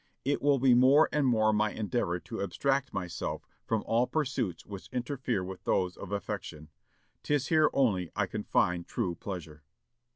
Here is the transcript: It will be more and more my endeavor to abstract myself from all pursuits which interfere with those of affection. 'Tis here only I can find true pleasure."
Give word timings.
It 0.25 0.41
will 0.41 0.57
be 0.57 0.73
more 0.73 1.07
and 1.11 1.27
more 1.27 1.53
my 1.53 1.69
endeavor 1.73 2.19
to 2.21 2.41
abstract 2.41 2.91
myself 2.91 3.45
from 3.67 3.83
all 3.85 4.07
pursuits 4.07 4.65
which 4.65 4.89
interfere 4.91 5.43
with 5.43 5.63
those 5.63 5.95
of 5.95 6.11
affection. 6.11 6.69
'Tis 7.21 7.49
here 7.49 7.69
only 7.71 8.09
I 8.15 8.25
can 8.25 8.43
find 8.43 8.87
true 8.87 9.13
pleasure." 9.13 9.61